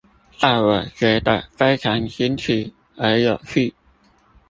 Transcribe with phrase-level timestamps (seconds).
[0.39, 3.75] 在我覺得非常新奇而有趣